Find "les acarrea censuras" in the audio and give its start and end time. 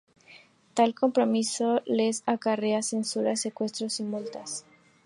1.85-3.39